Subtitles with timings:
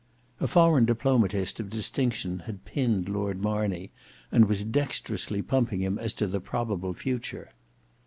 [0.39, 3.91] A foreign diplomatist of distinction had pinned Lord Marney,
[4.31, 7.51] and was dexterously pumping him as to the probable future.